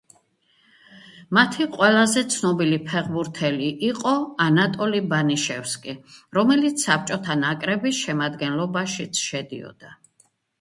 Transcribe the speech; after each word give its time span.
მათი 1.37 1.65
ყველაზე 1.73 2.23
ცნობილი 2.35 2.79
ფეხბურთელი 2.87 3.67
იყო 3.89 4.13
ანატოლი 4.47 5.03
ბანიშევსკი, 5.13 5.95
რომელიც 6.39 6.87
საბჭოთა 6.87 7.37
ნაკრების 7.43 8.01
შემადგენლობაშიც 8.07 9.23
შედიოდა. 9.29 9.93